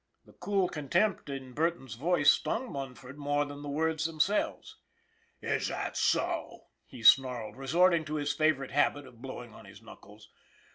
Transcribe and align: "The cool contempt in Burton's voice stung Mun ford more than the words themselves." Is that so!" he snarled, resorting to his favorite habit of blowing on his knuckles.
"The 0.25 0.33
cool 0.33 0.67
contempt 0.67 1.29
in 1.29 1.53
Burton's 1.53 1.93
voice 1.93 2.31
stung 2.31 2.71
Mun 2.71 2.95
ford 2.95 3.19
more 3.19 3.45
than 3.45 3.61
the 3.61 3.69
words 3.69 4.05
themselves." 4.05 4.77
Is 5.59 5.67
that 5.67 5.95
so!" 5.95 6.63
he 6.87 7.03
snarled, 7.03 7.55
resorting 7.55 8.03
to 8.05 8.15
his 8.15 8.33
favorite 8.33 8.71
habit 8.71 9.05
of 9.05 9.21
blowing 9.21 9.53
on 9.53 9.65
his 9.65 9.79
knuckles. 9.79 10.31